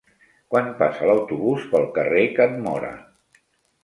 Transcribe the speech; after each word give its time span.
Quan 0.53 0.69
passa 0.77 1.09
l'autobús 1.09 1.67
pel 1.73 1.85
carrer 1.97 2.23
Can 2.39 2.57
Móra? 2.65 2.91